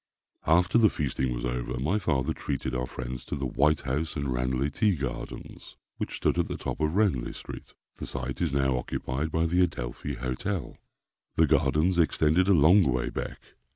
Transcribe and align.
After 0.47 0.79
the 0.79 0.89
feasting 0.89 1.31
was 1.31 1.45
over 1.45 1.79
my 1.79 1.99
father 1.99 2.33
treated 2.33 2.73
our 2.73 2.87
friends 2.87 3.23
to 3.25 3.35
the 3.35 3.45
White 3.45 3.81
House 3.81 4.15
and 4.15 4.33
Ranelagh 4.33 4.71
Tea 4.71 4.95
Gardens, 4.95 5.77
which 5.97 6.15
stood 6.15 6.39
at 6.39 6.47
the 6.47 6.57
top 6.57 6.79
of 6.79 6.95
Ranelagh 6.95 7.33
street. 7.35 7.75
The 7.97 8.07
site 8.07 8.41
is 8.41 8.51
now 8.51 8.77
occupied 8.79 9.31
by 9.31 9.45
the 9.45 9.61
Adelphi 9.61 10.15
Hotel. 10.15 10.75
The 11.35 11.45
gardens 11.45 11.99
extended 11.99 12.47
a 12.47 12.53
long 12.55 12.81
way 12.91 13.11
back. 13.11 13.39